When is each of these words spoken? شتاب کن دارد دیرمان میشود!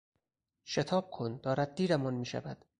شتاب 0.65 1.09
کن 1.09 1.39
دارد 1.43 1.75
دیرمان 1.75 2.13
میشود! 2.13 2.65